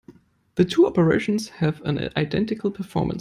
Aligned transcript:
The 0.55 0.65
two 0.65 0.87
operations 0.87 1.49
have 1.49 1.79
an 1.81 2.09
identical 2.17 2.71
performance. 2.71 3.09